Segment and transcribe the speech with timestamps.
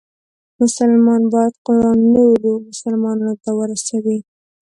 [0.61, 4.19] مسلمان باید قرآن نورو مسلمانانو ته ورسوي.